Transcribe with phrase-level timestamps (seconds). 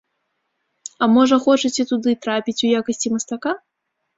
[1.03, 3.51] А можа, хочаце туды трапіць у якасці мастака?